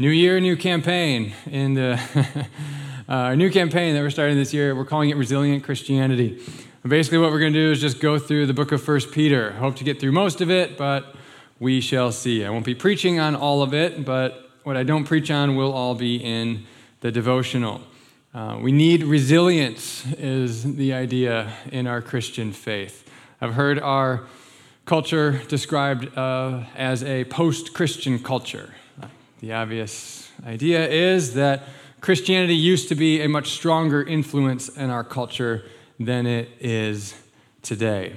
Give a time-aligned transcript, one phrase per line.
[0.00, 1.34] New year, new campaign.
[1.50, 2.00] In the
[3.06, 6.42] uh, new campaign that we're starting this year, we're calling it Resilient Christianity.
[6.82, 9.12] And basically, what we're going to do is just go through the book of First
[9.12, 9.52] Peter.
[9.52, 11.14] Hope to get through most of it, but
[11.58, 12.46] we shall see.
[12.46, 15.70] I won't be preaching on all of it, but what I don't preach on will
[15.70, 16.64] all be in
[17.02, 17.82] the devotional.
[18.32, 23.06] Uh, we need resilience, is the idea in our Christian faith.
[23.38, 24.24] I've heard our
[24.86, 28.72] culture described uh, as a post Christian culture.
[29.40, 31.62] The obvious idea is that
[32.02, 35.64] Christianity used to be a much stronger influence in our culture
[35.98, 37.14] than it is
[37.62, 38.16] today.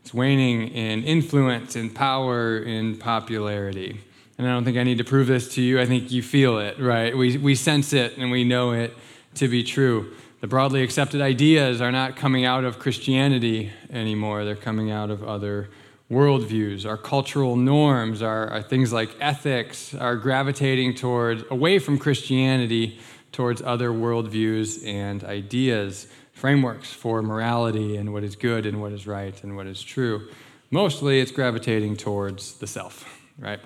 [0.00, 4.00] It's waning in influence, in power, in popularity.
[4.38, 5.80] And I don't think I need to prove this to you.
[5.80, 7.14] I think you feel it, right?
[7.14, 8.96] We, we sense it and we know it
[9.34, 10.14] to be true.
[10.40, 15.22] The broadly accepted ideas are not coming out of Christianity anymore, they're coming out of
[15.22, 15.68] other
[16.10, 22.98] worldviews, our cultural norms, our, our, things like ethics are gravitating towards away from Christianity
[23.30, 29.06] towards other worldviews and ideas, frameworks for morality and what is good and what is
[29.06, 30.28] right and what is true.
[30.70, 33.04] Mostly it's gravitating towards the self,
[33.38, 33.60] right?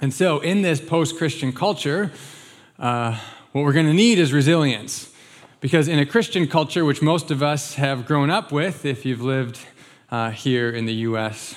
[0.00, 2.10] And so in this post Christian culture,
[2.78, 3.18] uh,
[3.52, 5.12] what we're going to need is resilience.
[5.60, 9.22] Because in a Christian culture, which most of us have grown up with, if you've
[9.22, 9.58] lived
[10.10, 11.54] uh, here in the U.S.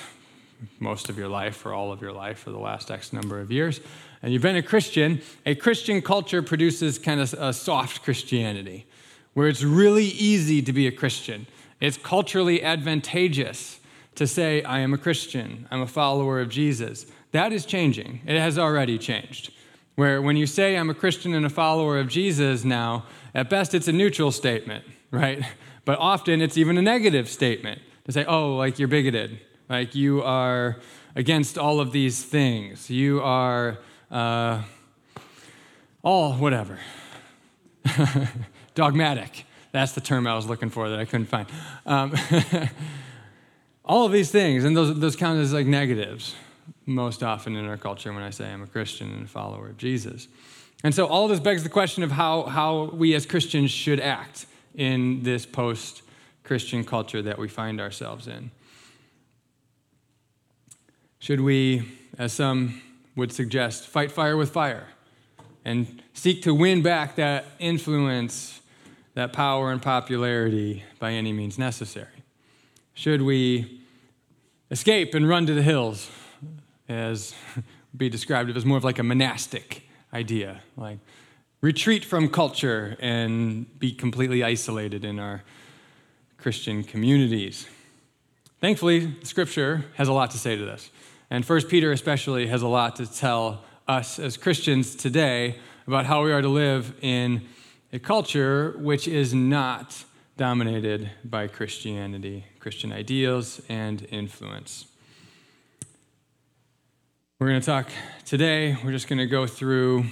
[0.78, 3.50] most of your life or all of your life for the last X number of
[3.50, 3.80] years,
[4.22, 8.86] and you've been a Christian, a Christian culture produces kind of a soft Christianity
[9.32, 11.46] where it's really easy to be a Christian.
[11.80, 13.80] It's culturally advantageous
[14.16, 17.06] to say, I am a Christian, I'm a follower of Jesus.
[17.32, 18.20] That is changing.
[18.26, 19.52] It has already changed.
[19.94, 23.74] Where when you say, I'm a Christian and a follower of Jesus now, at best
[23.74, 25.44] it's a neutral statement, right?
[25.86, 27.80] But often it's even a negative statement
[28.10, 30.78] to say, oh, like you're bigoted, like you are
[31.14, 33.78] against all of these things, you are
[34.10, 34.62] uh,
[36.02, 36.78] all whatever.
[38.74, 39.44] Dogmatic.
[39.72, 41.46] That's the term I was looking for that I couldn't find.
[41.86, 42.14] Um,
[43.84, 46.34] all of these things, and those, those count as like negatives
[46.86, 49.76] most often in our culture when I say I'm a Christian and a follower of
[49.76, 50.26] Jesus.
[50.82, 54.46] And so all this begs the question of how, how we as Christians should act
[54.74, 56.02] in this post
[56.50, 58.50] Christian culture that we find ourselves in.
[61.20, 61.84] Should we,
[62.18, 62.82] as some
[63.14, 64.88] would suggest, fight fire with fire
[65.64, 68.62] and seek to win back that influence,
[69.14, 72.24] that power and popularity by any means necessary?
[72.94, 73.82] Should we
[74.72, 76.10] escape and run to the hills,
[76.88, 77.32] as
[77.96, 80.98] be described as more of like a monastic idea, like
[81.60, 85.44] retreat from culture and be completely isolated in our
[86.40, 87.66] Christian communities.
[88.60, 90.90] Thankfully, Scripture has a lot to say to this.
[91.30, 95.56] And 1 Peter, especially, has a lot to tell us as Christians today
[95.86, 97.42] about how we are to live in
[97.92, 100.04] a culture which is not
[100.36, 104.86] dominated by Christianity, Christian ideals, and influence.
[107.38, 107.88] We're going to talk
[108.24, 110.04] today, we're just going to go through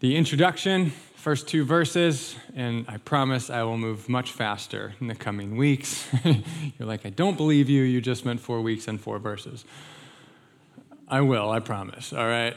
[0.00, 0.92] the introduction
[1.26, 6.06] first two verses, and I promise I will move much faster in the coming weeks.
[6.24, 7.82] You're like, I don't believe you.
[7.82, 9.64] You just meant four weeks and four verses.
[11.08, 12.54] I will, I promise, all right?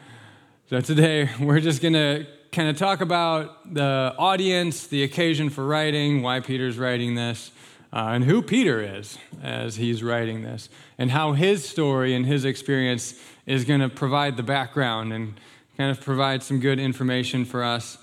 [0.70, 5.66] so today, we're just going to kind of talk about the audience, the occasion for
[5.66, 7.50] writing, why Peter's writing this,
[7.92, 12.46] uh, and who Peter is as he's writing this, and how his story and his
[12.46, 15.34] experience is going to provide the background and
[15.76, 17.98] kind of provide some good information for us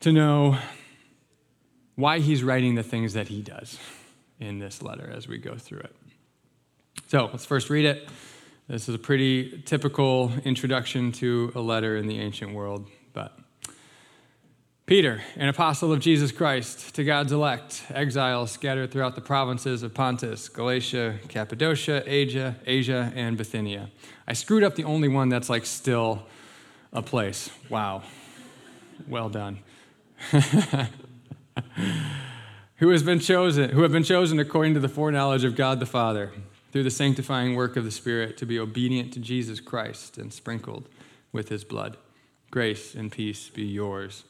[0.00, 0.58] to know
[1.94, 3.78] why he's writing the things that he does
[4.38, 5.96] in this letter as we go through it.
[7.08, 8.08] So let's first read it.
[8.68, 13.38] This is a pretty typical introduction to a letter in the ancient world, but
[14.86, 19.94] Peter, an apostle of Jesus Christ, to God's elect, exiles scattered throughout the provinces of
[19.94, 23.90] Pontus, Galatia, Cappadocia, Asia, Asia, and Bithynia.
[24.28, 26.26] I screwed up the only one that's like still
[26.96, 27.50] a place.
[27.68, 28.02] Wow.
[29.06, 29.58] Well done.
[32.76, 35.86] who has been chosen, who have been chosen according to the foreknowledge of God the
[35.86, 36.32] Father,
[36.72, 40.88] through the sanctifying work of the Spirit, to be obedient to Jesus Christ and sprinkled
[41.32, 41.98] with his blood.
[42.50, 44.24] Grace and peace be yours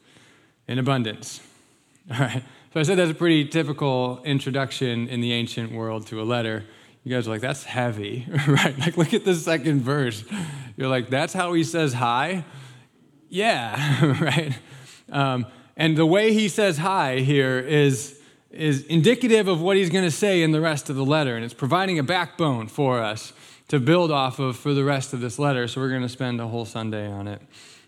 [0.67, 1.39] in abundance.
[2.11, 2.43] All right.
[2.73, 6.65] So I said that's a pretty typical introduction in the ancient world to a letter.
[7.07, 8.77] You guys are like, that's heavy, right?
[8.77, 10.25] Like, look at the second verse.
[10.75, 12.43] You're like, that's how he says hi?
[13.29, 14.53] Yeah, right?
[15.09, 15.45] Um,
[15.77, 18.19] and the way he says hi here is,
[18.51, 21.45] is indicative of what he's going to say in the rest of the letter, and
[21.45, 23.31] it's providing a backbone for us
[23.69, 25.65] to build off of for the rest of this letter.
[25.69, 27.41] So we're going to spend a whole Sunday on it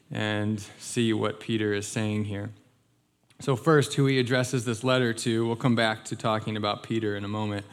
[0.10, 2.52] and see what Peter is saying here.
[3.42, 7.18] So, first, who he addresses this letter to, we'll come back to talking about Peter
[7.18, 7.66] in a moment.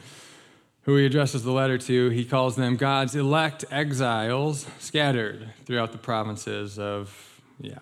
[0.87, 5.97] Who he addresses the letter to, he calls them God's elect exiles scattered throughout the
[5.97, 7.79] provinces of, yeah,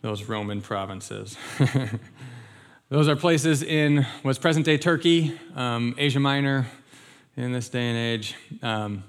[0.00, 1.36] those Roman provinces.
[2.88, 6.68] those are places in what's present day Turkey, um, Asia Minor
[7.36, 8.36] in this day and age.
[8.62, 9.02] Um,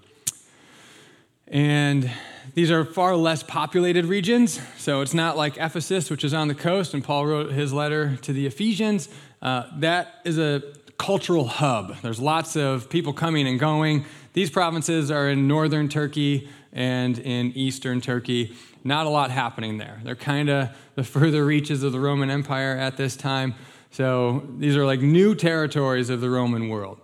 [1.48, 2.10] and
[2.56, 4.60] these are far less populated regions.
[4.80, 8.18] So it's not like Ephesus, which is on the coast, and Paul wrote his letter
[8.24, 9.10] to the Ephesians.
[9.44, 10.64] Uh, that is a
[10.98, 11.98] cultural hub.
[12.02, 14.06] There's lots of people coming and going.
[14.34, 18.56] These provinces are in northern Turkey and in eastern Turkey.
[18.84, 20.00] Not a lot happening there.
[20.04, 23.56] They're kind of the further reaches of the Roman Empire at this time.
[23.92, 27.00] So these are like new territories of the Roman world.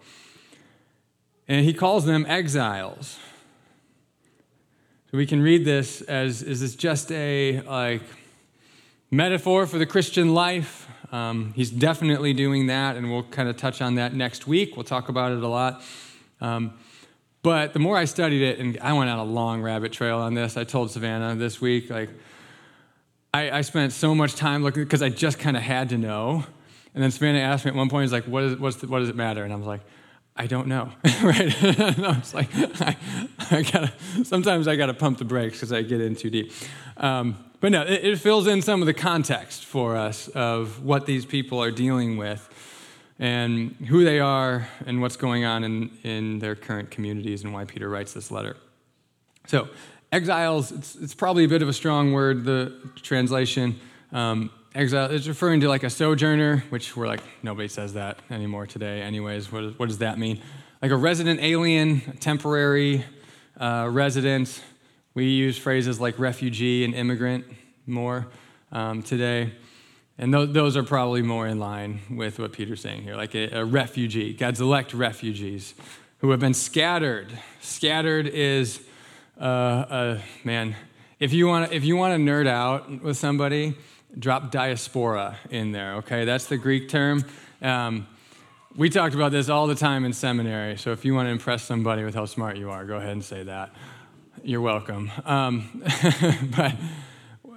[1.47, 3.17] And he calls them exiles.
[5.09, 8.03] So we can read this as is this just a like
[9.09, 10.87] metaphor for the Christian life?
[11.11, 14.75] Um, he's definitely doing that, and we'll kind of touch on that next week.
[14.77, 15.83] We'll talk about it a lot.
[16.39, 16.73] Um,
[17.43, 20.35] but the more I studied it, and I went on a long rabbit trail on
[20.35, 20.57] this.
[20.57, 22.09] I told Savannah this week, like,
[23.33, 26.45] I, I spent so much time looking because I just kind of had to know.
[26.93, 28.99] And then Savannah asked me at one point, "He's like, what, is, what's the, what
[28.99, 29.81] does it matter?" And I was like,
[30.35, 30.91] I don't know,
[31.23, 31.63] right?
[31.63, 32.97] and I was like I,
[33.49, 33.93] I, gotta.
[34.23, 36.51] Sometimes I gotta pump the brakes because I get in too deep.
[36.97, 41.05] Um, but no, it, it, fills in some of the context for us of what
[41.05, 42.49] these people are dealing with,
[43.17, 47.63] and who they are, and what's going on in in their current communities, and why
[47.63, 48.57] Peter writes this letter.
[49.47, 49.69] So,
[50.11, 50.73] exiles.
[50.73, 52.43] It's, it's probably a bit of a strong word.
[52.43, 53.79] The translation.
[54.11, 58.65] Um, exile is referring to like a sojourner, which we're like, nobody says that anymore
[58.67, 59.51] today, anyways.
[59.51, 60.41] What, what does that mean?
[60.81, 63.05] Like a resident alien, a temporary
[63.59, 64.61] uh, resident.
[65.13, 67.45] We use phrases like refugee and immigrant
[67.85, 68.27] more
[68.71, 69.53] um, today.
[70.17, 73.59] And th- those are probably more in line with what Peter's saying here, like a,
[73.59, 75.73] a refugee, God's elect refugees
[76.19, 77.27] who have been scattered.
[77.59, 78.79] Scattered is,
[79.39, 80.75] uh, uh, man,
[81.19, 83.75] if you want if you want to nerd out with somebody,
[84.17, 86.25] drop diaspora in there, okay?
[86.25, 87.25] That's the Greek term.
[87.61, 88.07] Um,
[88.75, 91.63] we talked about this all the time in seminary, so if you want to impress
[91.63, 93.73] somebody with how smart you are, go ahead and say that.
[94.43, 95.11] You're welcome.
[95.23, 95.83] Um,
[96.57, 96.73] but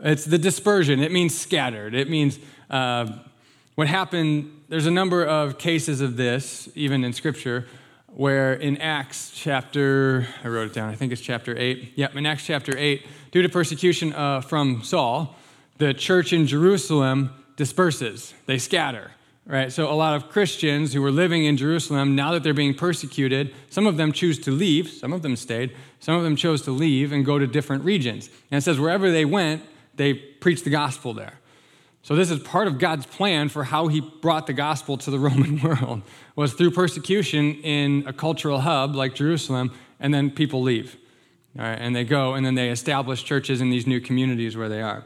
[0.02, 1.94] it's the dispersion, it means scattered.
[1.94, 2.38] It means
[2.68, 3.10] uh,
[3.74, 7.66] what happened, there's a number of cases of this, even in Scripture,
[8.08, 11.94] where in Acts chapter, I wrote it down, I think it's chapter 8.
[11.96, 15.36] Yep, in Acts chapter 8, due to persecution uh, from Saul,
[15.78, 19.12] the church in Jerusalem disperses, they scatter.
[19.46, 19.70] Right?
[19.70, 23.54] So, a lot of Christians who were living in Jerusalem, now that they're being persecuted,
[23.68, 26.70] some of them choose to leave, some of them stayed, some of them chose to
[26.70, 28.30] leave and go to different regions.
[28.50, 29.62] And it says, wherever they went,
[29.96, 31.40] they preached the gospel there.
[32.02, 35.18] So this is part of God's plan for how he brought the gospel to the
[35.28, 36.02] Roman world
[36.36, 40.96] was through persecution in a cultural hub like Jerusalem and then people leave.
[41.56, 45.04] And they go and then they establish churches in these new communities where they are.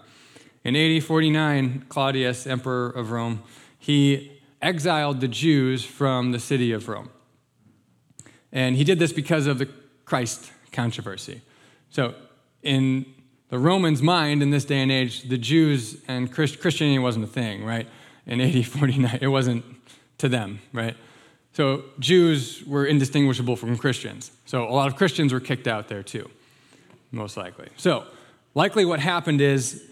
[0.64, 3.42] In AD 49, Claudius, emperor of Rome,
[3.88, 4.30] he
[4.60, 7.08] exiled the Jews from the city of Rome.
[8.52, 9.66] And he did this because of the
[10.04, 11.40] Christ controversy.
[11.88, 12.14] So,
[12.62, 13.06] in
[13.48, 17.64] the Romans' mind in this day and age, the Jews and Christianity wasn't a thing,
[17.64, 17.88] right?
[18.26, 19.64] In AD 49, it wasn't
[20.18, 20.94] to them, right?
[21.54, 24.32] So, Jews were indistinguishable from Christians.
[24.44, 26.28] So, a lot of Christians were kicked out there too,
[27.10, 27.68] most likely.
[27.78, 28.04] So,
[28.54, 29.82] likely what happened is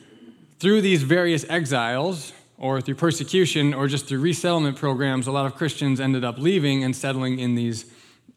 [0.59, 5.55] through these various exiles, or through persecution, or just through resettlement programs, a lot of
[5.55, 7.85] Christians ended up leaving and settling in these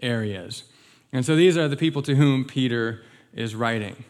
[0.02, 0.64] areas.
[1.12, 3.02] And so these are the people to whom Peter
[3.34, 4.04] is writing.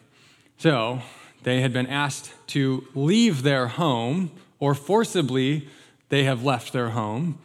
[0.58, 1.00] So
[1.42, 5.68] they had been asked to leave their home, or forcibly
[6.08, 7.38] they have left their home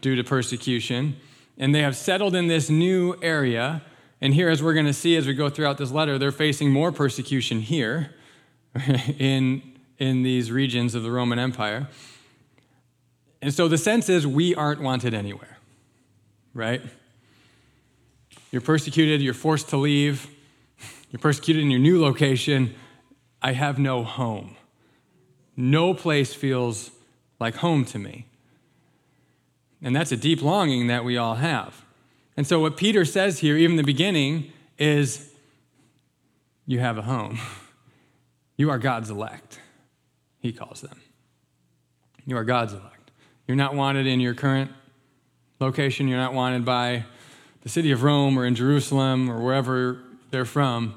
[0.00, 1.16] due to persecution,
[1.58, 3.82] and they have settled in this new area.
[4.20, 6.70] And here, as we're going to see as we go throughout this letter, they're facing
[6.70, 8.14] more persecution here
[9.18, 9.71] in
[10.02, 11.86] in these regions of the Roman Empire.
[13.40, 15.58] And so the sense is we aren't wanted anywhere,
[16.54, 16.82] right?
[18.50, 20.26] You're persecuted, you're forced to leave,
[21.12, 22.74] you're persecuted in your new location.
[23.40, 24.56] I have no home.
[25.56, 26.90] No place feels
[27.38, 28.26] like home to me.
[29.82, 31.84] And that's a deep longing that we all have.
[32.36, 35.30] And so, what Peter says here, even in the beginning, is
[36.66, 37.38] you have a home.
[38.58, 39.58] You are God's elect
[40.42, 41.00] he calls them.
[42.26, 43.12] You are God's elect.
[43.46, 44.70] You're not wanted in your current
[45.60, 46.08] location.
[46.08, 47.04] You're not wanted by
[47.62, 50.96] the city of Rome or in Jerusalem or wherever they're from,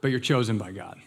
[0.00, 1.00] but you're chosen by God.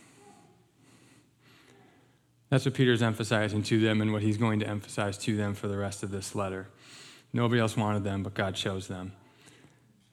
[2.50, 5.68] That's what Peter's emphasizing to them and what he's going to emphasize to them for
[5.68, 6.68] the rest of this letter.
[7.34, 9.14] Nobody else wanted them, but God chose them.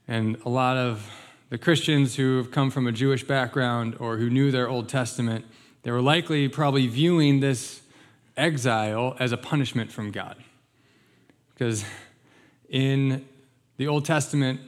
[0.08, 1.08] And a lot of
[1.50, 5.44] the Christians who have come from a Jewish background or who knew their Old Testament,
[5.82, 7.82] they were likely probably viewing this
[8.36, 10.36] exile as a punishment from God.
[11.52, 11.84] Because
[12.68, 13.26] in
[13.76, 14.60] the Old Testament,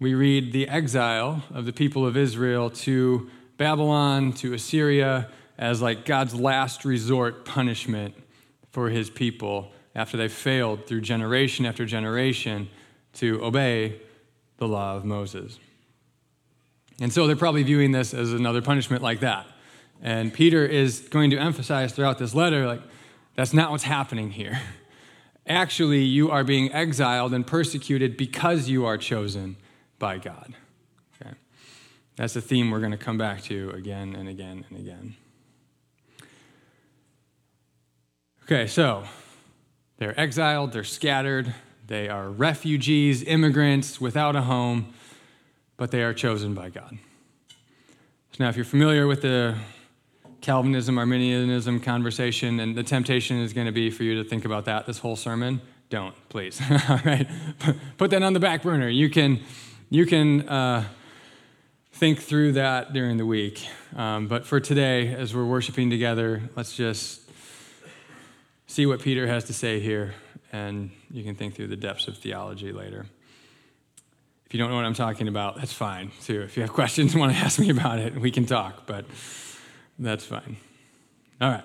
[0.00, 6.04] we read the exile of the people of Israel to Babylon, to Assyria, as like
[6.04, 8.14] God's last resort punishment
[8.70, 12.68] for his people after they failed through generation after generation
[13.14, 14.00] to obey
[14.58, 15.58] the law of Moses.
[17.00, 19.46] And so they're probably viewing this as another punishment like that.
[20.02, 22.82] And Peter is going to emphasize throughout this letter, like,
[23.34, 24.60] that's not what's happening here.
[25.46, 29.56] Actually, you are being exiled and persecuted because you are chosen
[29.98, 30.54] by God.
[31.20, 31.32] Okay?
[32.16, 35.14] That's a theme we're going to come back to again and again and again.
[38.44, 39.04] Okay, so
[39.98, 41.54] they're exiled, they're scattered,
[41.86, 44.94] they are refugees, immigrants without a home,
[45.76, 46.98] but they are chosen by God.
[48.32, 49.56] So now, if you're familiar with the
[50.40, 54.64] Calvinism, Arminianism conversation, and the temptation is going to be for you to think about
[54.66, 56.60] that this whole sermon, don't, please.
[56.88, 57.26] All right?
[57.96, 58.88] Put that on the back burner.
[58.88, 59.40] You can,
[59.90, 60.84] you can uh,
[61.92, 63.66] think through that during the week.
[63.96, 67.22] Um, but for today, as we're worshiping together, let's just
[68.66, 70.14] see what Peter has to say here,
[70.52, 73.06] and you can think through the depths of theology later.
[74.46, 76.42] If you don't know what I'm talking about, that's fine too.
[76.42, 79.04] If you have questions and want to ask me about it, we can talk, but
[79.98, 80.56] that's fine.
[81.40, 81.64] All right.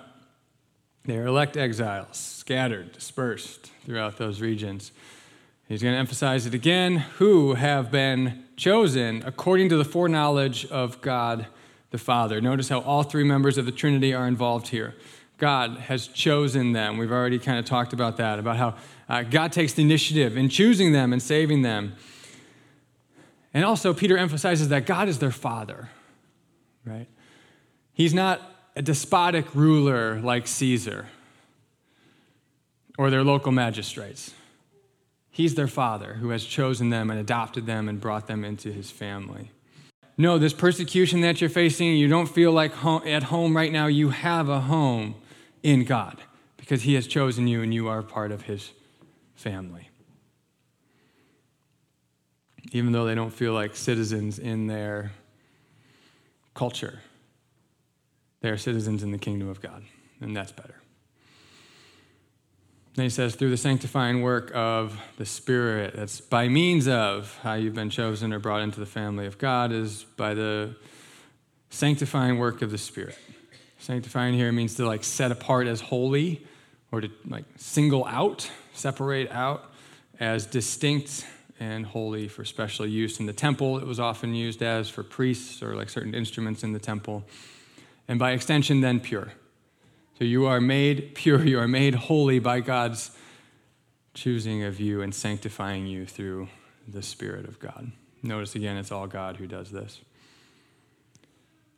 [1.04, 4.92] They are elect exiles, scattered, dispersed throughout those regions.
[5.68, 11.00] He's going to emphasize it again who have been chosen according to the foreknowledge of
[11.00, 11.46] God
[11.90, 12.40] the Father.
[12.40, 14.94] Notice how all three members of the Trinity are involved here.
[15.38, 16.96] God has chosen them.
[16.96, 18.74] We've already kind of talked about that, about how
[19.08, 21.94] uh, God takes the initiative in choosing them and saving them.
[23.52, 25.90] And also, Peter emphasizes that God is their father,
[26.84, 27.06] right?
[27.94, 28.42] He's not
[28.76, 31.06] a despotic ruler like Caesar
[32.98, 34.34] or their local magistrates.
[35.30, 38.90] He's their father who has chosen them and adopted them and brought them into his
[38.90, 39.50] family.
[40.16, 43.86] No, this persecution that you're facing, you don't feel like at home right now.
[43.86, 45.16] You have a home
[45.62, 46.20] in God
[46.56, 48.70] because He has chosen you and you are part of His
[49.34, 49.88] family.
[52.72, 55.12] Even though they don't feel like citizens in their
[56.54, 57.00] culture,
[58.44, 59.82] they are citizens in the kingdom of God,
[60.20, 60.74] and that's better.
[62.94, 67.54] Then he says, through the sanctifying work of the Spirit, that's by means of how
[67.54, 70.76] you've been chosen or brought into the family of God, is by the
[71.70, 73.16] sanctifying work of the Spirit.
[73.78, 76.46] Sanctifying here means to like set apart as holy
[76.92, 79.72] or to like single out, separate out
[80.20, 81.26] as distinct
[81.58, 83.78] and holy for special use in the temple.
[83.78, 87.24] It was often used as for priests or like certain instruments in the temple.
[88.08, 89.32] And by extension, then pure.
[90.18, 93.10] So you are made pure, you are made holy by God's
[94.14, 96.48] choosing of you and sanctifying you through
[96.86, 97.90] the Spirit of God.
[98.22, 100.00] Notice again, it's all God who does this.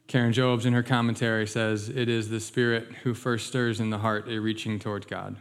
[0.06, 3.98] Karen Jobes, in her commentary, says, It is the Spirit who first stirs in the
[3.98, 5.36] heart a reaching toward God,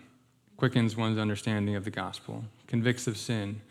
[0.57, 3.61] quickens one's understanding of the gospel, convicts of sin,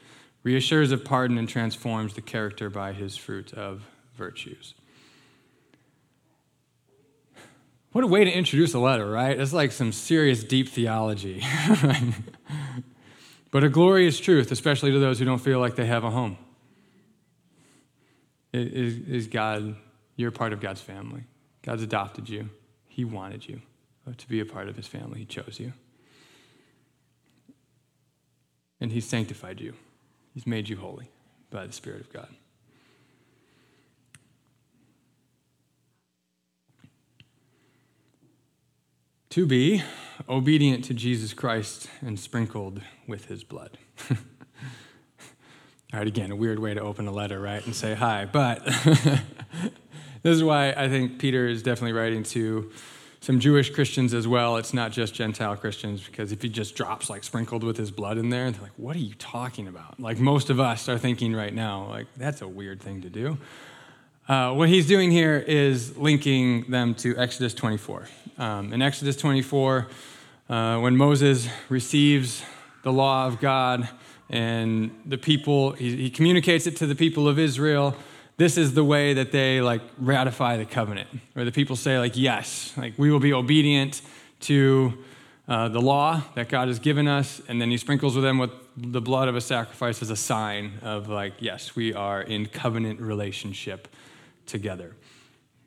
[0.45, 4.75] reassures of pardon, and transforms the character by his fruit of virtues.
[7.95, 9.39] What a way to introduce a letter, right?
[9.39, 11.45] It's like some serious deep theology.
[13.53, 16.37] but a glorious truth, especially to those who don't feel like they have a home.
[18.53, 19.77] Is, is God
[20.17, 21.23] you're part of God's family.
[21.63, 22.51] God's adopted you,
[22.89, 23.63] He wanted you
[24.17, 25.73] to be a part of His family, He chose you.
[28.81, 29.75] And He's sanctified you,
[30.33, 31.13] He's made you holy
[31.49, 32.27] by the Spirit of God.
[39.35, 39.83] To be
[40.29, 43.79] obedient to Jesus Christ and sprinkled with his blood.
[44.13, 44.17] All
[45.93, 47.67] right, again, a weird way to open a letter, right?
[47.67, 48.65] And say hi, but
[50.23, 52.71] this is why I think Peter is definitely writing to
[53.23, 54.57] some Jewish Christians as well.
[54.57, 58.19] It's not just Gentile Christians, because if he just drops like sprinkled with his blood
[58.19, 59.99] in there, they're like, what are you talking about?
[59.99, 63.37] Like most of us are thinking right now, like, that's a weird thing to do.
[64.27, 68.09] Uh, what he's doing here is linking them to Exodus 24.
[68.39, 69.87] Um, in Exodus 24,
[70.49, 72.43] uh, when Moses receives
[72.83, 73.89] the law of God
[74.31, 77.95] and the people, he, he communicates it to the people of Israel
[78.37, 82.17] this is the way that they like ratify the covenant, where the people say like,
[82.17, 84.03] yes, like we will be obedient
[84.41, 84.93] to
[85.47, 88.51] uh, the law that God has given us, and then he sprinkles with them with
[88.77, 93.01] the blood of a sacrifice as a sign of like, yes, we are in covenant
[93.01, 93.87] relationship
[94.47, 94.95] together.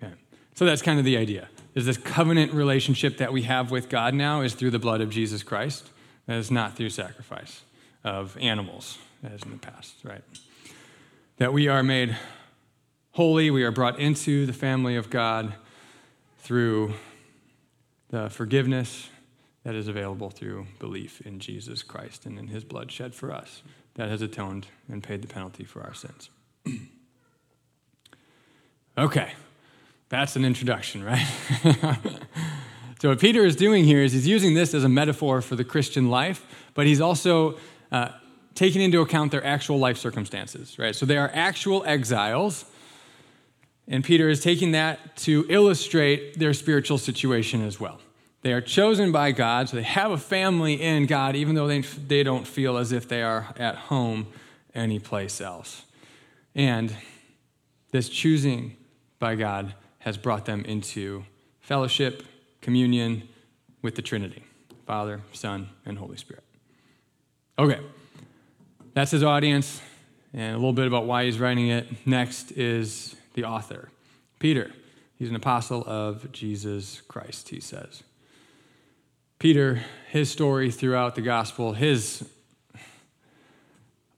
[0.01, 0.13] Okay.
[0.55, 1.49] So that's kind of the idea.
[1.75, 5.09] Is this covenant relationship that we have with God now is through the blood of
[5.09, 5.89] Jesus Christ.
[6.25, 7.61] That is not through sacrifice
[8.03, 10.23] of animals, as in the past, right?
[11.37, 12.17] That we are made
[13.11, 15.53] holy, we are brought into the family of God
[16.39, 16.93] through
[18.09, 19.09] the forgiveness
[19.63, 23.63] that is available through belief in Jesus Christ and in his blood shed for us
[23.95, 26.29] that has atoned and paid the penalty for our sins.
[28.97, 29.33] okay,
[30.09, 31.27] that's an introduction, right?
[32.99, 35.63] so, what Peter is doing here is he's using this as a metaphor for the
[35.63, 37.57] Christian life, but he's also
[37.91, 38.09] uh,
[38.55, 40.95] taking into account their actual life circumstances, right?
[40.95, 42.65] So, they are actual exiles.
[43.89, 48.01] And Peter is taking that to illustrate their spiritual situation as well.
[48.41, 51.81] They are chosen by God, so they have a family in God, even though they,
[51.81, 54.27] they don't feel as if they are at home
[54.75, 55.83] anyplace else.
[56.53, 56.93] And
[57.91, 58.75] this choosing
[59.19, 61.25] by God has brought them into
[61.59, 62.23] fellowship,
[62.61, 63.27] communion
[63.81, 64.43] with the Trinity
[64.85, 66.43] Father, Son, and Holy Spirit.
[67.59, 67.79] Okay,
[68.93, 69.81] that's his audience,
[70.33, 71.87] and a little bit about why he's writing it.
[72.07, 73.89] Next is the author,
[74.39, 74.71] Peter.
[75.17, 78.03] He's an apostle of Jesus Christ, he says.
[79.39, 82.23] Peter, his story throughout the gospel, his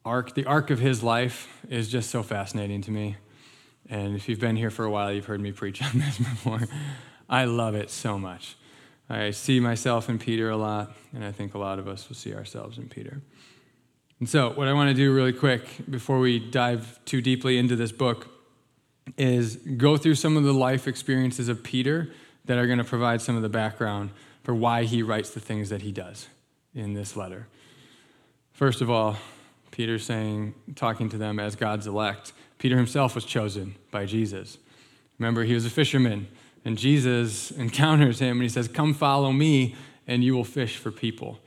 [0.05, 3.15] arc, the arc of his life is just so fascinating to me.
[3.89, 6.61] And if you've been here for a while, you've heard me preach on this before.
[7.27, 8.55] I love it so much.
[9.09, 12.15] I see myself in Peter a lot, and I think a lot of us will
[12.15, 13.21] see ourselves in Peter.
[14.19, 17.75] And so, what I want to do really quick before we dive too deeply into
[17.75, 18.27] this book
[19.17, 22.11] is go through some of the life experiences of Peter
[22.45, 24.11] that are going to provide some of the background
[24.43, 26.27] for why he writes the things that he does
[26.75, 27.47] in this letter.
[28.51, 29.17] First of all,
[29.71, 32.33] Peter's saying, talking to them as God's elect.
[32.59, 34.59] Peter himself was chosen by Jesus.
[35.17, 36.27] Remember, he was a fisherman,
[36.63, 39.75] and Jesus encounters him and he says, Come follow me,
[40.07, 41.39] and you will fish for people.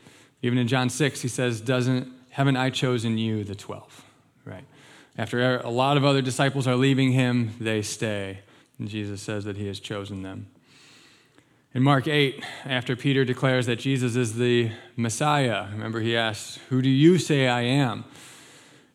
[0.42, 4.04] Even in John 6, he says, Doesn't haven't I chosen you, the 12?
[4.46, 4.64] Right.
[5.18, 8.38] After a lot of other disciples are leaving him, they stay.
[8.78, 10.46] And Jesus says that he has chosen them.
[11.74, 16.80] In Mark 8, after Peter declares that Jesus is the Messiah, remember he asks, Who
[16.80, 18.04] do you say I am?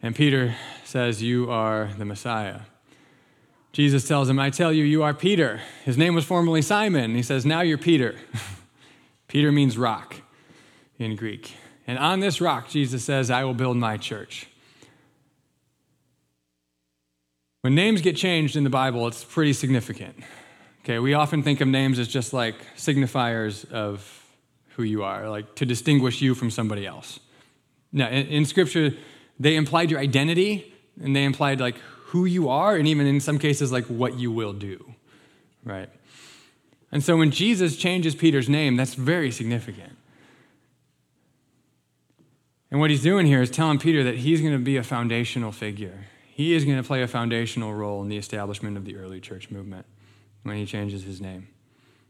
[0.02, 0.56] And Peter
[0.88, 2.62] says, You are the Messiah.
[3.74, 5.62] Jesus tells him, I tell you, you are Peter.
[5.84, 7.14] His name was formerly Simon.
[7.14, 8.16] He says, Now you're Peter.
[9.28, 10.16] Peter means rock
[10.98, 11.54] in Greek.
[11.86, 14.48] And on this rock, Jesus says, I will build my church.
[17.62, 20.16] When names get changed in the Bible, it's pretty significant.
[20.84, 24.24] Okay, we often think of names as just like signifiers of
[24.70, 27.20] who you are, like to distinguish you from somebody else.
[27.92, 28.94] Now, in, in Scripture,
[29.38, 33.38] they implied your identity and they implied like who you are, and even in some
[33.38, 34.96] cases, like what you will do,
[35.64, 35.90] right?
[36.92, 39.98] And so when Jesus changes Peter's name, that's very significant.
[42.72, 45.52] And what he's doing here is telling Peter that he's going to be a foundational
[45.52, 46.06] figure.
[46.26, 49.50] He is going to play a foundational role in the establishment of the early church
[49.50, 49.86] movement
[50.44, 51.48] when he changes his name.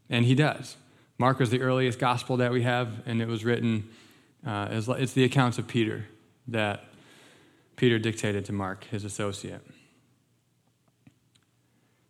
[0.10, 0.78] And he does.
[1.18, 3.90] Mark was the earliest gospel that we have, and it was written,
[4.46, 6.06] uh, as, it's the accounts of Peter
[6.48, 6.86] that
[7.78, 9.62] Peter dictated to Mark, his associate.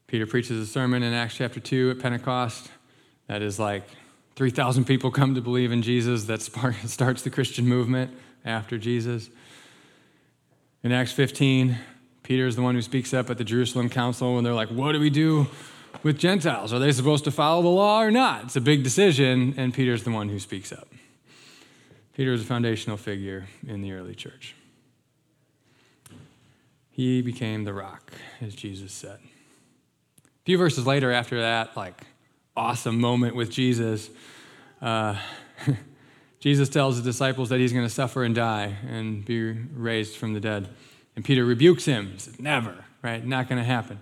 [0.07, 2.69] Peter preaches a sermon in Acts chapter 2 at Pentecost
[3.27, 3.83] that is like
[4.37, 6.23] 3,000 people come to believe in Jesus.
[6.23, 6.41] That
[6.85, 8.11] starts the Christian movement
[8.45, 9.29] after Jesus.
[10.83, 11.77] In Acts 15,
[12.23, 14.93] Peter is the one who speaks up at the Jerusalem council when they're like, What
[14.93, 15.47] do we do
[16.01, 16.71] with Gentiles?
[16.71, 18.45] Are they supposed to follow the law or not?
[18.45, 20.87] It's a big decision, and Peter's the one who speaks up.
[22.13, 24.55] Peter is a foundational figure in the early church.
[26.97, 29.19] He became the rock, as Jesus said.
[29.19, 32.01] A few verses later, after that, like
[32.55, 34.09] awesome moment with Jesus,
[34.81, 35.15] uh,
[36.39, 40.33] Jesus tells the disciples that he's going to suffer and die and be raised from
[40.33, 40.69] the dead.
[41.15, 42.13] And Peter rebukes him.
[42.13, 43.23] He says, Never, right?
[43.23, 43.99] Not going to happen.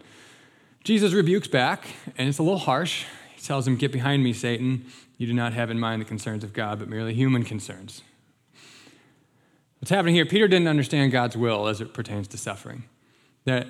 [0.86, 1.86] Jesus rebukes back,
[2.18, 3.04] and it's a little harsh.
[3.36, 4.86] He tells him, Get behind me, Satan.
[5.18, 8.04] You do not have in mind the concerns of God, but merely human concerns.
[9.80, 10.26] What's happening here?
[10.26, 12.86] Peter didn't understand God's will as it pertains to suffering.
[13.46, 13.68] That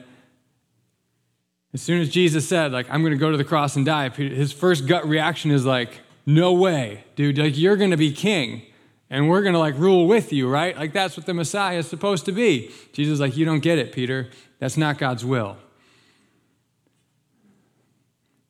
[1.73, 4.09] as soon as Jesus said, like, I'm going to go to the cross and die,
[4.09, 7.37] his first gut reaction is like, no way, dude.
[7.37, 8.63] Like, you're going to be king
[9.09, 10.75] and we're going to like rule with you, right?
[10.75, 12.71] Like, that's what the Messiah is supposed to be.
[12.93, 14.29] Jesus like, you don't get it, Peter.
[14.59, 15.57] That's not God's will.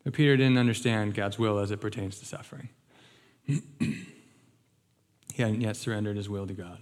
[0.04, 2.70] But Peter didn't understand God's will as it pertains to suffering.
[3.48, 4.06] he
[5.36, 6.78] hadn't yet surrendered his will to God.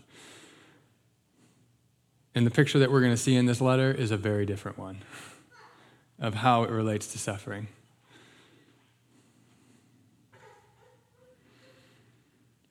[2.36, 4.78] And the picture that we're going to see in this letter is a very different
[4.78, 5.00] one
[6.20, 7.68] of how it relates to suffering.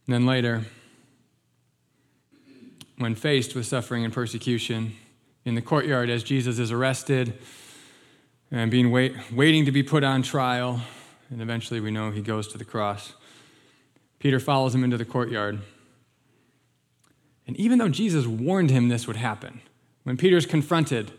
[0.06, 0.64] And then later,
[2.98, 4.96] when faced with suffering and persecution
[5.44, 7.38] in the courtyard as Jesus is arrested
[8.50, 10.80] and being wait, waiting to be put on trial,
[11.30, 13.14] and eventually we know he goes to the cross.
[14.18, 15.60] Peter follows him into the courtyard.
[17.46, 19.60] And even though Jesus warned him this would happen,
[20.04, 21.12] when Peter's confronted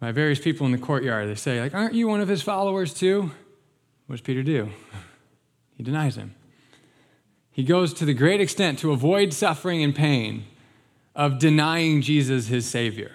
[0.00, 2.92] by various people in the courtyard, they say, like, aren't you one of his followers
[2.92, 3.30] too?
[4.06, 4.70] What does Peter do?
[5.74, 6.34] He denies him.
[7.50, 10.44] He goes to the great extent to avoid suffering and pain
[11.16, 13.12] of denying Jesus his Savior.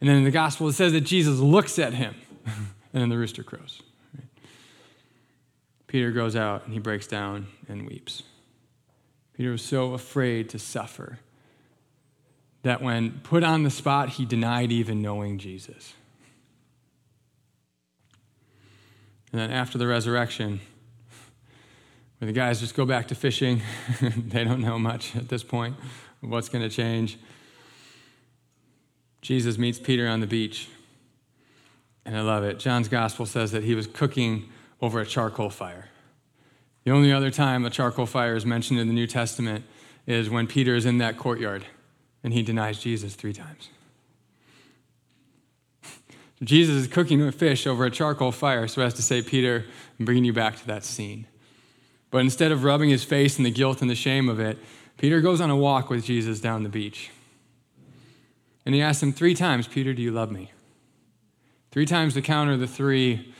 [0.00, 2.14] And then in the gospel, it says that Jesus looks at him,
[2.46, 3.82] and then the rooster crows.
[5.86, 8.22] Peter goes out and he breaks down and weeps.
[9.38, 11.20] Peter was so afraid to suffer
[12.62, 15.94] that when put on the spot, he denied even knowing Jesus.
[19.30, 20.58] And then after the resurrection,
[22.18, 23.62] where the guys just go back to fishing,
[24.00, 25.76] they don't know much at this point
[26.20, 27.16] what's going to change.
[29.22, 30.68] Jesus meets Peter on the beach.
[32.04, 32.58] And I love it.
[32.58, 34.48] John's gospel says that he was cooking
[34.80, 35.90] over a charcoal fire.
[36.88, 39.66] The only other time a charcoal fire is mentioned in the New Testament
[40.06, 41.66] is when Peter is in that courtyard
[42.24, 43.68] and he denies Jesus three times.
[46.42, 49.66] Jesus is cooking a fish over a charcoal fire so as to say, Peter,
[49.98, 51.26] I'm bringing you back to that scene.
[52.10, 54.56] But instead of rubbing his face in the guilt and the shame of it,
[54.96, 57.10] Peter goes on a walk with Jesus down the beach.
[58.64, 60.52] And he asks him three times, Peter, do you love me?
[61.70, 63.34] Three times to counter the three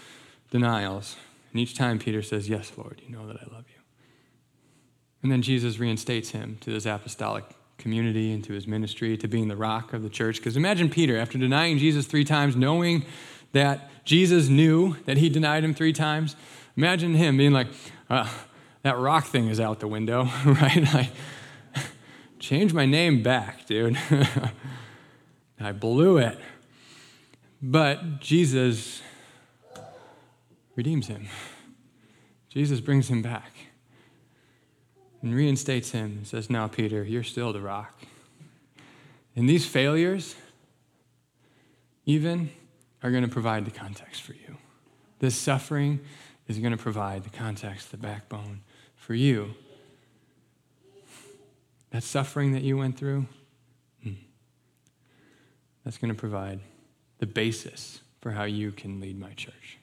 [0.50, 1.16] denials.
[1.58, 3.82] And each time Peter says, Yes, Lord, you know that I love you.
[5.24, 7.46] And then Jesus reinstates him to this apostolic
[7.78, 10.36] community and to his ministry, to being the rock of the church.
[10.36, 13.04] Because imagine Peter, after denying Jesus three times, knowing
[13.54, 16.36] that Jesus knew that he denied him three times,
[16.76, 17.66] imagine him being like,
[18.08, 18.28] uh,
[18.82, 21.10] that rock thing is out the window, right?
[22.38, 23.98] Change my name back, dude.
[25.58, 26.38] I blew it.
[27.60, 29.02] But Jesus
[30.78, 31.26] redeems him.
[32.48, 33.52] Jesus brings him back
[35.20, 38.00] and reinstates him and says, Now, Peter, you're still the rock.
[39.34, 40.36] And these failures,
[42.06, 42.50] even,
[43.02, 44.56] are going to provide the context for you.
[45.18, 45.98] This suffering
[46.46, 48.60] is going to provide the context, the backbone
[48.94, 49.54] for you.
[51.90, 53.26] That suffering that you went through,
[54.04, 54.12] hmm,
[55.84, 56.60] that's going to provide
[57.18, 59.78] the basis for how you can lead my church.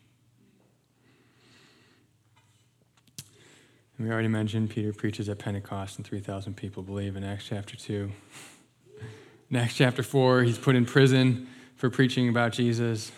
[3.98, 8.12] We already mentioned Peter preaches at Pentecost and 3,000 people believe in Acts chapter 2.
[9.52, 13.12] In Acts chapter 4, he's put in prison for preaching about Jesus.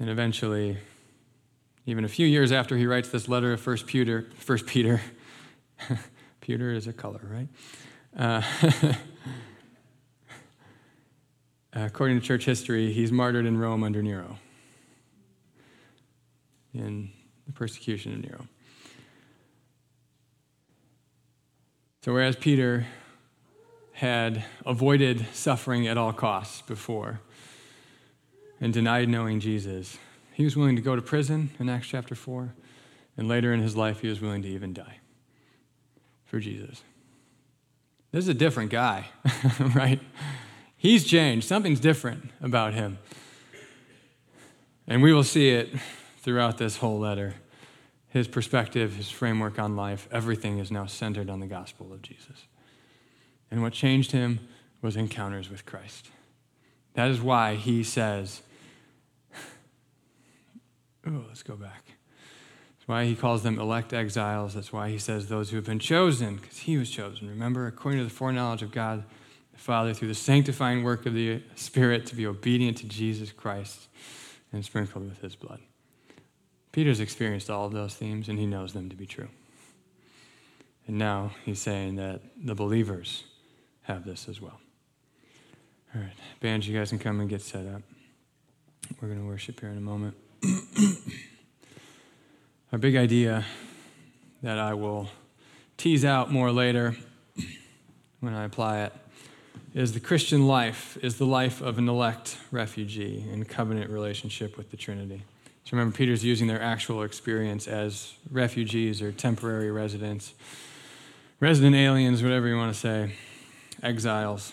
[0.00, 0.76] And eventually,
[1.86, 5.00] even a few years after he writes this letter of First Peter, First Peter,
[6.40, 7.48] Peter is a color, right?
[8.18, 8.42] Uh,
[11.72, 14.36] according to church history, he's martyred in Rome under Nero,
[16.74, 17.12] in
[17.46, 18.48] the persecution of Nero.
[22.04, 22.86] So, whereas Peter
[23.92, 27.20] had avoided suffering at all costs before
[28.60, 29.96] and denied knowing Jesus,
[30.34, 32.52] he was willing to go to prison in Acts chapter 4,
[33.16, 34.98] and later in his life, he was willing to even die
[36.26, 36.82] for Jesus.
[38.12, 39.06] This is a different guy,
[39.74, 40.00] right?
[40.76, 41.48] He's changed.
[41.48, 42.98] Something's different about him.
[44.86, 45.70] And we will see it
[46.18, 47.36] throughout this whole letter
[48.14, 52.46] his perspective, his framework on life, everything is now centered on the gospel of Jesus.
[53.50, 54.38] And what changed him
[54.80, 56.10] was encounters with Christ.
[56.92, 58.42] That is why he says,
[61.06, 61.82] oh, let's go back.
[62.76, 64.54] That's why he calls them elect exiles.
[64.54, 67.28] That's why he says those who have been chosen, because he was chosen.
[67.28, 69.02] Remember, according to the foreknowledge of God
[69.52, 73.88] the Father, through the sanctifying work of the Spirit, to be obedient to Jesus Christ
[74.52, 75.58] and sprinkled with his blood.
[76.74, 79.28] Peter's experienced all of those themes and he knows them to be true.
[80.88, 83.22] And now he's saying that the believers
[83.82, 84.58] have this as well.
[85.94, 86.10] All right,
[86.40, 87.82] band, you guys can come and get set up.
[89.00, 90.16] We're going to worship here in a moment.
[92.72, 93.44] Our big idea
[94.42, 95.08] that I will
[95.76, 96.96] tease out more later
[98.18, 98.92] when I apply it
[99.74, 104.72] is the Christian life is the life of an elect refugee in covenant relationship with
[104.72, 105.22] the Trinity.
[105.64, 110.34] So remember, Peter's using their actual experience as refugees or temporary residents,
[111.40, 113.14] resident aliens, whatever you want to say,
[113.82, 114.52] exiles,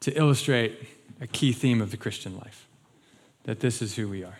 [0.00, 0.88] to illustrate
[1.20, 2.68] a key theme of the Christian life
[3.42, 4.38] that this is who we are.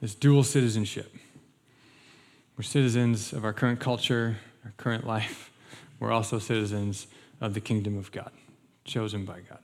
[0.00, 1.12] This dual citizenship.
[2.56, 5.50] We're citizens of our current culture, our current life.
[5.98, 7.08] We're also citizens
[7.40, 8.30] of the kingdom of God,
[8.84, 9.58] chosen by God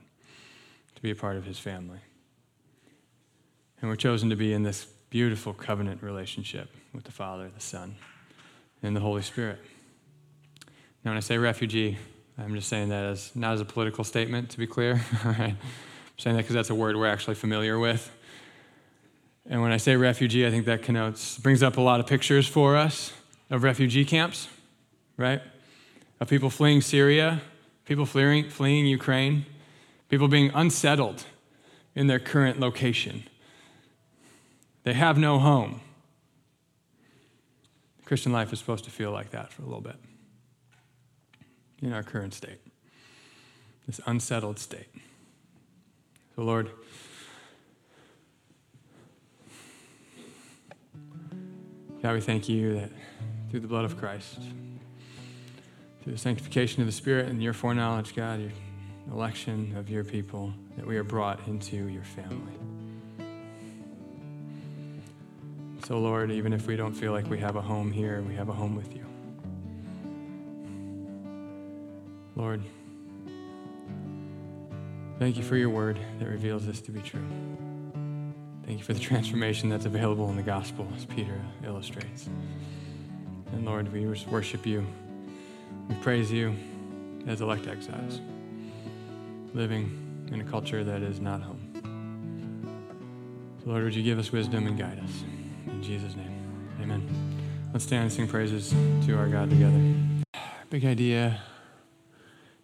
[1.06, 2.00] be a part of his family.
[3.80, 7.94] And we're chosen to be in this beautiful covenant relationship with the Father, the Son,
[8.82, 9.60] and the Holy Spirit.
[11.04, 11.96] Now, when I say refugee,
[12.36, 15.00] I'm just saying that as not as a political statement, to be clear.
[15.24, 15.56] I'm
[16.18, 18.10] saying that because that's a word we're actually familiar with.
[19.48, 22.48] And when I say refugee, I think that connotes, brings up a lot of pictures
[22.48, 23.12] for us
[23.48, 24.48] of refugee camps,
[25.16, 25.40] right?
[26.18, 27.42] Of people fleeing Syria,
[27.84, 29.46] people fleeing, fleeing Ukraine,
[30.08, 31.24] people being unsettled
[31.94, 33.24] in their current location.
[34.84, 35.80] They have no home.
[38.04, 39.96] Christian life is supposed to feel like that for a little bit
[41.82, 42.60] in our current state,
[43.86, 44.88] this unsettled state.
[46.36, 46.70] So, Lord,
[52.02, 52.90] God, we thank you that
[53.50, 54.38] through the blood of Christ,
[56.02, 58.52] through the sanctification of the Spirit and your foreknowledge, God, your
[59.12, 62.52] election of your people, that we are brought into your family.
[65.86, 68.48] So, Lord, even if we don't feel like we have a home here, we have
[68.48, 69.04] a home with you.
[72.34, 72.62] Lord,
[75.18, 77.24] thank you for your word that reveals this to be true.
[78.66, 82.28] Thank you for the transformation that's available in the gospel, as Peter illustrates.
[83.52, 84.84] And Lord, we worship you.
[85.88, 86.56] We praise you
[87.28, 88.20] as elect exiles,
[89.56, 91.62] living in a culture that is not home.
[93.64, 95.24] So Lord, would you give us wisdom and guide us?
[95.66, 96.30] In Jesus' name,
[96.82, 97.02] amen.
[97.72, 98.74] Let's stand and sing praises
[99.06, 99.80] to our God together.
[100.68, 101.40] Big idea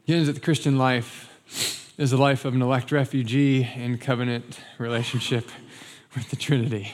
[0.05, 1.31] begins that the Christian life
[1.97, 5.49] is the life of an elect refugee in covenant relationship
[6.15, 6.93] with the Trinity.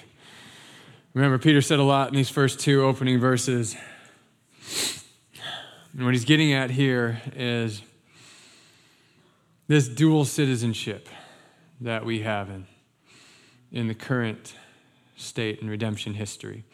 [1.12, 3.76] Remember, Peter said a lot in these first two opening verses.
[5.92, 7.82] And what he's getting at here is
[9.68, 11.08] this dual citizenship
[11.80, 12.66] that we have in,
[13.70, 14.54] in the current
[15.16, 16.64] state and redemption history.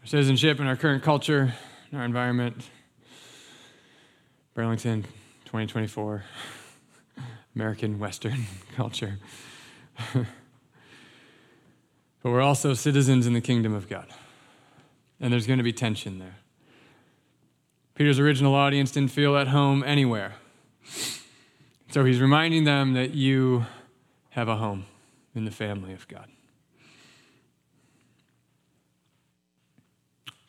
[0.00, 1.54] Our citizenship in our current culture,
[1.92, 2.68] our environment,
[4.54, 5.04] Burlington,
[5.44, 6.24] 2024,
[7.54, 9.18] American Western culture.
[10.14, 10.26] but
[12.24, 14.08] we're also citizens in the kingdom of God.
[15.20, 16.39] And there's going to be tension there.
[18.00, 20.32] Peter's original audience didn't feel at home anywhere.
[21.90, 23.66] So he's reminding them that you
[24.30, 24.86] have a home
[25.34, 26.24] in the family of God.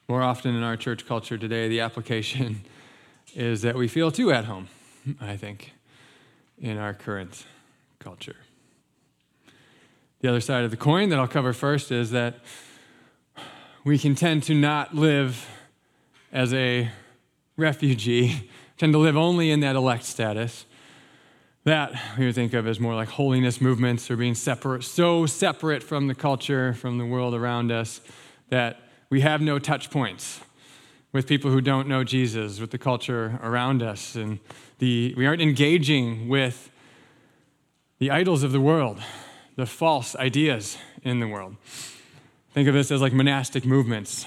[0.08, 2.62] More often in our church culture today, the application
[3.36, 4.70] is that we feel too at home,
[5.20, 5.74] I think,
[6.58, 7.46] in our current
[8.00, 8.38] culture.
[10.22, 12.36] The other side of the coin that I'll cover first is that
[13.84, 15.50] we can tend to not live
[16.32, 16.90] as a
[17.62, 20.66] refugee, tend to live only in that elect status.
[21.64, 25.84] That we would think of as more like holiness movements or being separate, so separate
[25.84, 28.02] from the culture, from the world around us,
[28.50, 28.80] that
[29.12, 30.42] we have no touch points
[31.14, 34.16] with people who don't know Jesus, with the culture around us.
[34.16, 34.40] And
[34.80, 36.72] the, we aren't engaging with
[38.00, 39.00] the idols of the world,
[39.56, 41.58] the false ideas in the world.
[42.54, 44.26] Think of this as like monastic movements.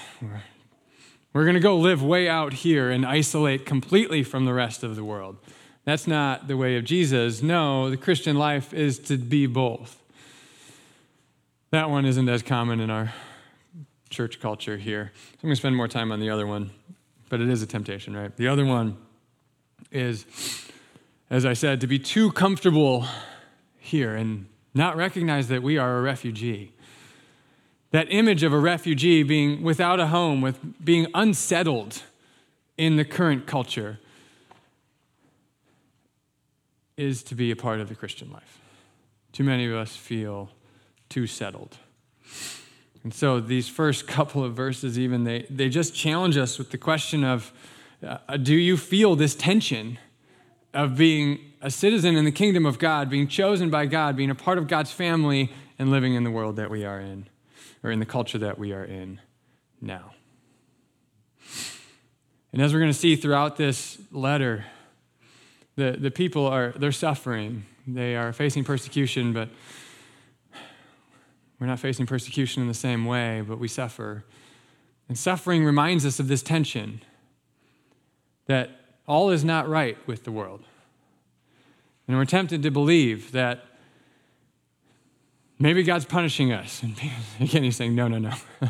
[1.35, 4.95] We're, going to go live way out here and isolate completely from the rest of
[4.95, 5.35] the world.
[5.83, 7.43] That's not the way of Jesus.
[7.43, 10.01] No, the Christian life is to be both.
[11.71, 13.13] That one isn't as common in our
[14.09, 15.11] church culture here.
[15.13, 16.71] So I'm going to spend more time on the other one,
[17.27, 18.33] but it is a temptation, right?
[18.37, 18.95] The other one
[19.91, 20.25] is,
[21.29, 23.05] as I said, to be too comfortable
[23.77, 26.71] here and not recognize that we are a refugee.
[27.95, 32.03] That image of a refugee being without a home, with being unsettled
[32.77, 33.99] in the current culture,
[36.97, 38.59] is to be a part of the Christian life.
[39.31, 40.49] Too many of us feel
[41.07, 41.77] too settled.
[43.05, 46.77] And so these first couple of verses, even, they, they just challenge us with the
[46.77, 47.53] question of
[48.05, 49.99] uh, do you feel this tension
[50.73, 54.35] of being a citizen in the kingdom of God, being chosen by God, being a
[54.35, 57.27] part of God's family, and living in the world that we are in,
[57.85, 59.21] or in the culture that we are in
[59.79, 60.11] now?
[62.51, 64.65] And as we're going to see throughout this letter,
[65.77, 67.65] The, the people are, they're suffering.
[67.85, 69.49] They are facing persecution, but
[71.59, 74.23] we're not facing persecution in the same way, but we suffer.
[75.09, 77.01] And suffering reminds us of this tension
[78.45, 78.69] that
[79.05, 80.63] all is not right with the world.
[82.07, 83.65] And we're tempted to believe that
[85.59, 86.83] maybe God's punishing us.
[86.83, 86.95] And
[87.39, 88.33] again, he's saying, no, no, no.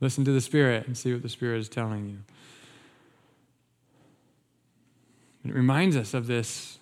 [0.00, 2.18] Listen to the Spirit and see what the Spirit is telling you.
[5.44, 6.78] It reminds us of this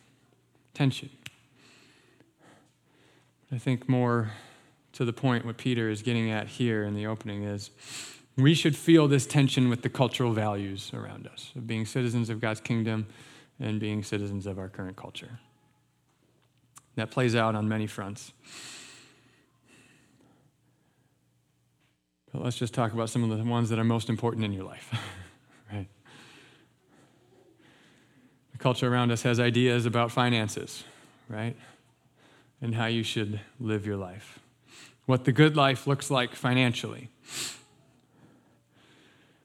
[0.74, 1.10] tension.
[3.52, 4.30] I think more
[4.92, 7.70] to the point what Peter is getting at here in the opening is
[8.36, 12.40] we should feel this tension with the cultural values around us of being citizens of
[12.40, 13.06] God's kingdom
[13.58, 15.40] and being citizens of our current culture.
[16.96, 18.32] That plays out on many fronts.
[22.32, 24.64] But let's just talk about some of the ones that are most important in your
[24.64, 24.94] life.
[25.72, 25.88] right?
[28.52, 30.84] The culture around us has ideas about finances,
[31.28, 31.56] right?
[32.62, 34.38] And how you should live your life.
[35.06, 37.08] What the good life looks like financially.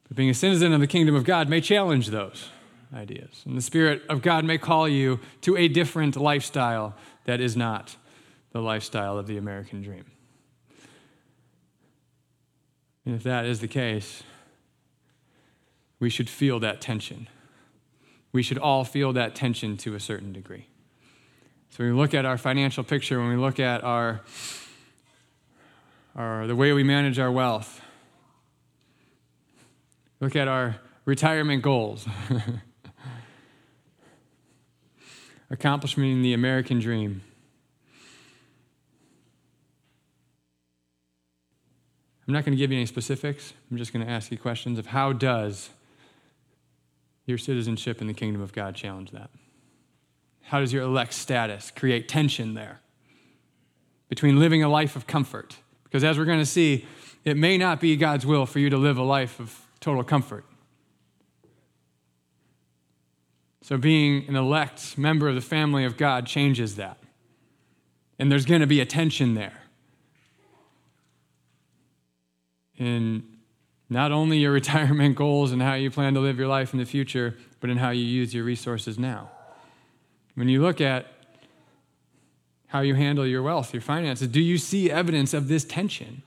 [0.08, 2.50] But being a citizen of the kingdom of God may challenge those
[2.94, 3.42] ideas.
[3.46, 7.96] And the Spirit of God may call you to a different lifestyle that is not
[8.52, 10.06] the lifestyle of the American dream.
[13.06, 14.24] And if that is the case,
[16.00, 17.28] we should feel that tension.
[18.32, 20.68] We should all feel that tension to a certain degree.
[21.70, 24.22] So when we look at our financial picture, when we look at our,
[26.16, 27.82] our the way we manage our wealth,
[30.20, 32.08] look at our retirement goals,
[35.56, 37.22] accomplishing the American dream.
[42.28, 43.54] I'm not going to give you any specifics.
[43.72, 45.70] I'm just going to ask you questions of how does
[47.26, 49.30] your citizenship in the kingdom of God challenge that?
[50.41, 52.82] How does your elect status create tension there
[54.10, 55.56] between living a life of comfort?
[55.86, 56.86] Because as we're going to see,
[57.24, 60.44] it may not be God's will for you to live a life of total comfort.
[63.65, 66.99] So, being an elect member of the family of God changes that.
[68.19, 69.60] And there's going to be a tension there
[72.78, 73.23] in
[73.89, 76.86] not only your retirement goals and how you plan to live your life in the
[76.86, 79.32] future, but in how you use your resources now.
[80.36, 81.08] When you look at
[82.67, 86.21] how you handle your wealth, your finances, do you see evidence of this tension?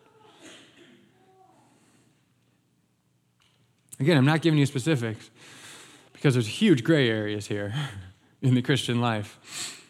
[4.00, 5.30] Again, I'm not giving you specifics
[6.18, 7.72] because there's huge gray areas here
[8.42, 9.84] in the Christian life.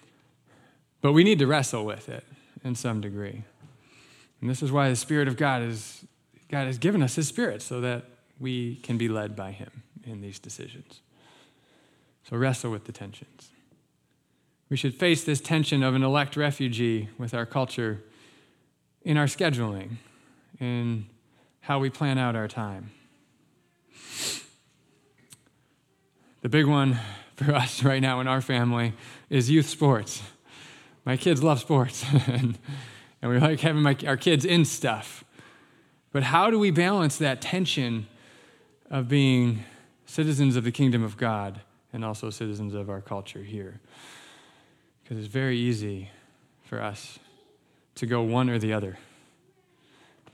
[1.00, 2.24] But we need to wrestle with it
[2.62, 3.44] in some degree.
[4.42, 6.04] And this is why the Spirit of God is
[6.50, 8.04] God has given us His Spirit so that
[8.38, 11.00] we can be led by Him in these decisions.
[12.28, 13.48] So wrestle with the tensions.
[14.68, 18.02] We should face this tension of an elect refugee with our culture
[19.02, 19.96] in our scheduling,
[20.60, 21.06] in
[21.60, 22.90] how we plan out our time.
[26.40, 26.98] The big one
[27.34, 28.94] for us right now in our family
[29.28, 30.22] is youth sports.
[31.04, 32.58] My kids love sports, and,
[33.22, 35.24] and we like having my, our kids in stuff.
[36.12, 38.06] But how do we balance that tension
[38.90, 39.64] of being
[40.06, 41.60] citizens of the kingdom of God
[41.92, 43.80] and also citizens of our culture here?
[45.02, 46.10] Because it's very easy
[46.62, 47.18] for us
[47.96, 48.98] to go one or the other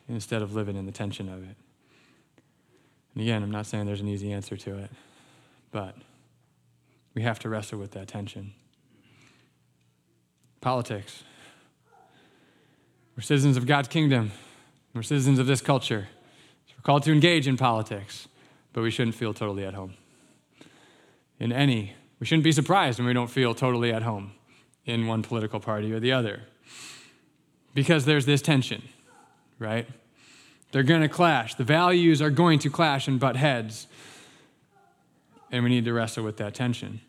[0.08, 1.56] instead of living in the tension of it.
[3.14, 4.90] And again, I'm not saying there's an easy answer to it,
[5.74, 5.96] but
[7.14, 8.52] we have to wrestle with that tension.
[10.60, 11.24] Politics.
[13.16, 14.30] We're citizens of God's kingdom.
[14.94, 16.06] We're citizens of this culture.
[16.68, 18.28] we're called to engage in politics,
[18.72, 19.94] but we shouldn't feel totally at home.
[21.40, 24.30] In any, we shouldn't be surprised when we don't feel totally at home
[24.84, 26.42] in one political party or the other.
[27.74, 28.84] Because there's this tension,
[29.58, 29.88] right?
[30.70, 31.56] They're going to clash.
[31.56, 33.88] The values are going to clash and butt heads.
[35.54, 37.00] And we need to wrestle with that tension.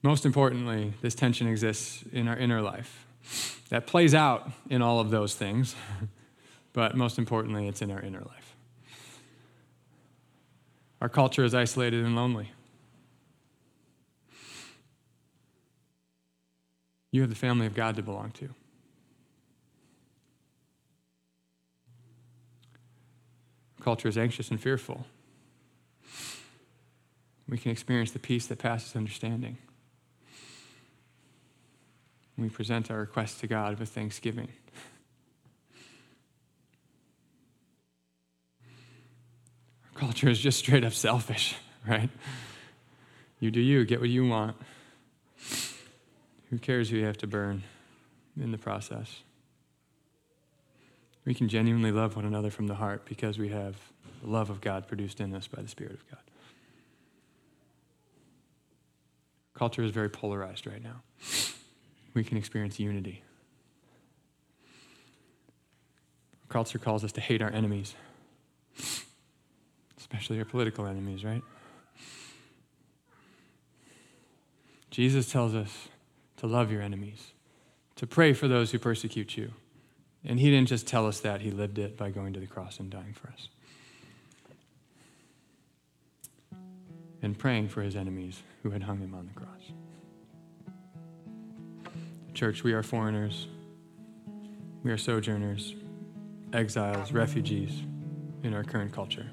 [0.00, 3.04] Most importantly, this tension exists in our inner life.
[3.70, 5.74] That plays out in all of those things,
[6.72, 8.54] but most importantly, it's in our inner life.
[11.00, 12.52] Our culture is isolated and lonely.
[17.10, 18.50] You have the family of God to belong to.
[23.86, 25.06] Culture is anxious and fearful.
[27.48, 29.58] We can experience the peace that passes understanding
[32.36, 34.48] we present our request to God with thanksgiving.
[39.94, 41.54] Our culture is just straight up selfish,
[41.86, 42.10] right?
[43.38, 44.56] You do you, get what you want.
[46.50, 47.62] Who cares who you have to burn
[48.36, 49.22] in the process?
[51.26, 53.74] We can genuinely love one another from the heart because we have
[54.22, 56.20] the love of God produced in us by the Spirit of God.
[59.52, 61.02] Culture is very polarized right now.
[62.14, 63.22] We can experience unity.
[66.48, 67.94] Culture calls us to hate our enemies,
[69.98, 71.42] especially our political enemies, right?
[74.90, 75.88] Jesus tells us
[76.36, 77.32] to love your enemies,
[77.96, 79.50] to pray for those who persecute you.
[80.26, 82.80] And he didn't just tell us that, he lived it by going to the cross
[82.80, 83.48] and dying for us.
[87.22, 89.50] And praying for his enemies who had hung him on the cross.
[92.34, 93.46] Church, we are foreigners,
[94.82, 95.74] we are sojourners,
[96.52, 97.82] exiles, refugees
[98.42, 99.30] in our current culture.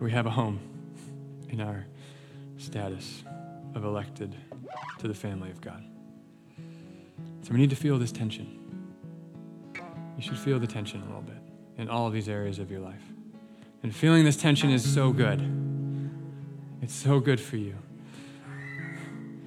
[0.00, 0.60] We have a home
[1.48, 1.86] in our
[2.56, 3.24] status
[3.74, 4.34] of elected
[4.98, 5.84] to the family of God.
[7.46, 8.58] So we need to feel this tension.
[10.16, 11.36] You should feel the tension a little bit
[11.78, 13.04] in all of these areas of your life.
[13.84, 15.40] And feeling this tension is so good.
[16.82, 17.76] It's so good for you.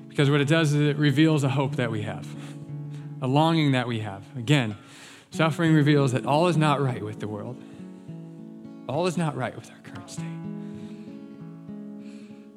[0.07, 2.25] Because what it does is it reveals a hope that we have,
[3.21, 4.23] a longing that we have.
[4.37, 4.77] Again,
[5.31, 7.61] suffering reveals that all is not right with the world,
[8.87, 10.23] all is not right with our current state.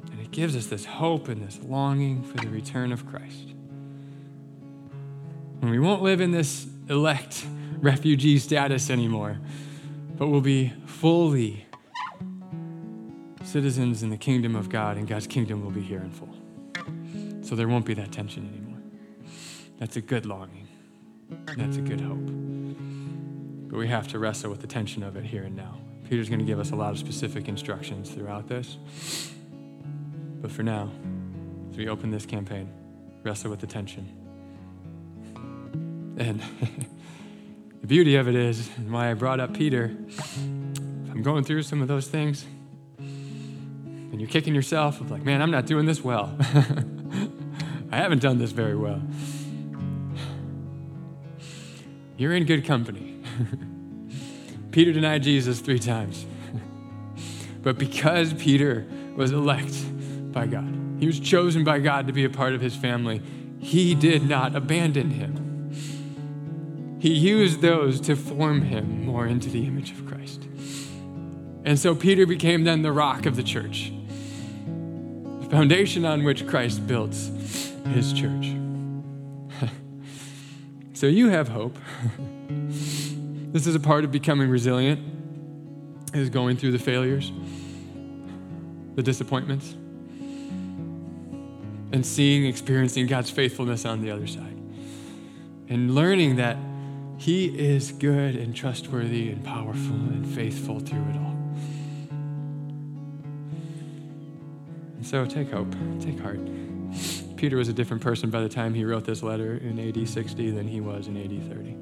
[0.06, 3.54] And it gives us this hope and this longing for the return of Christ.
[5.70, 7.46] We won't live in this elect
[7.78, 9.38] refugee status anymore,
[10.16, 11.66] but we'll be fully
[13.44, 16.34] citizens in the kingdom of God, and God's kingdom will be here in full.
[17.42, 18.80] So there won't be that tension anymore.
[19.78, 20.68] That's a good longing.
[21.56, 23.70] That's a good hope.
[23.70, 25.78] But we have to wrestle with the tension of it here and now.
[26.08, 28.76] Peter's going to give us a lot of specific instructions throughout this.
[30.40, 30.90] But for now,
[31.70, 32.68] as we open this campaign,
[33.22, 34.21] wrestle with the tension
[36.16, 36.40] and
[37.80, 41.62] the beauty of it is, and why I brought up Peter, if I'm going through
[41.62, 42.44] some of those things,
[42.98, 46.36] and you're kicking yourself of like, man, I'm not doing this well.
[47.90, 49.02] I haven't done this very well.
[52.16, 53.22] You're in good company.
[54.70, 56.24] Peter denied Jesus three times.
[57.62, 58.86] but because Peter
[59.16, 59.74] was elect
[60.32, 63.20] by God, he was chosen by God to be a part of his family,
[63.58, 65.41] he did not abandon him.
[67.02, 70.44] He used those to form him more into the image of Christ.
[71.64, 73.92] And so Peter became then the rock of the church,
[75.40, 77.26] the foundation on which Christ builds
[77.88, 78.54] his church.
[80.92, 81.76] so you have hope.
[83.50, 85.00] this is a part of becoming resilient,
[86.14, 87.32] is going through the failures,
[88.94, 89.72] the disappointments,
[91.92, 94.56] and seeing, experiencing God's faithfulness on the other side.
[95.68, 96.56] And learning that
[97.22, 101.36] he is good and trustworthy and powerful and faithful through it all.
[104.96, 106.40] And so take hope, take heart.
[107.36, 110.50] Peter was a different person by the time he wrote this letter in AD 60
[110.50, 111.76] than he was in AD 30.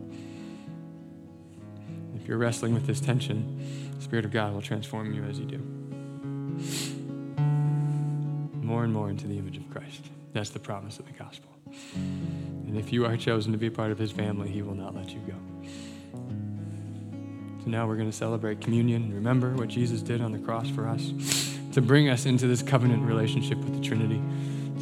[2.20, 5.46] If you're wrestling with this tension, the Spirit of God will transform you as you
[5.46, 5.58] do.
[8.62, 10.04] More and more into the image of Christ.
[10.34, 11.48] That's the promise of the gospel.
[12.70, 15.10] And if you are chosen to be part of his family, he will not let
[15.10, 15.34] you go.
[17.64, 20.86] So now we're going to celebrate communion remember what Jesus did on the cross for
[20.86, 21.12] us
[21.72, 24.22] to bring us into this covenant relationship with the Trinity.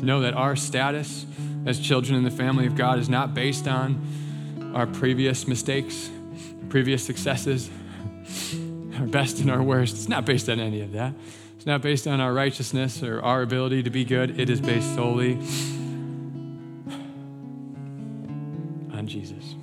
[0.00, 1.24] To know that our status
[1.64, 6.10] as children in the family of God is not based on our previous mistakes,
[6.68, 7.70] previous successes,
[8.98, 9.94] our best and our worst.
[9.94, 11.14] It's not based on any of that.
[11.56, 14.38] It's not based on our righteousness or our ability to be good.
[14.38, 15.38] It is based solely
[19.08, 19.54] Jesus.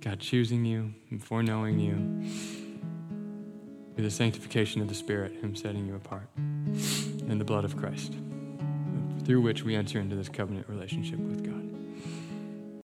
[0.00, 1.94] God choosing you and foreknowing you
[3.94, 8.14] through the sanctification of the Spirit, Him setting you apart, and the blood of Christ,
[9.24, 11.69] through which we enter into this covenant relationship with God.